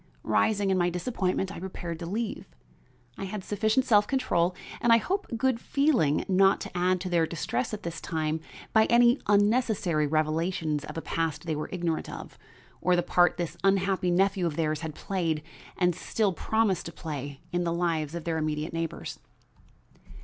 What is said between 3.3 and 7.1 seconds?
sufficient self control and I hope good feeling not to add to